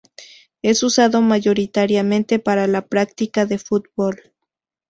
Es 0.63 0.81
usado 0.81 1.21
mayoritariamente 1.21 2.39
para 2.39 2.65
la 2.65 2.87
práctica 2.87 3.45
del 3.45 3.59
Fútbol. 3.59 4.33